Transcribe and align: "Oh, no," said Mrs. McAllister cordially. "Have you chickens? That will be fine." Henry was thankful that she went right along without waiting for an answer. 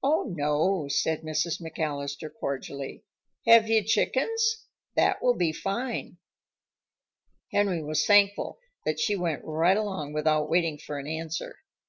"Oh, 0.00 0.32
no," 0.32 0.86
said 0.86 1.22
Mrs. 1.22 1.60
McAllister 1.60 2.30
cordially. 2.32 3.02
"Have 3.48 3.66
you 3.68 3.82
chickens? 3.82 4.64
That 4.94 5.20
will 5.20 5.34
be 5.34 5.50
fine." 5.52 6.18
Henry 7.50 7.82
was 7.82 8.06
thankful 8.06 8.60
that 8.84 9.00
she 9.00 9.16
went 9.16 9.42
right 9.44 9.76
along 9.76 10.12
without 10.12 10.48
waiting 10.48 10.78
for 10.78 11.00
an 11.00 11.08
answer. 11.08 11.56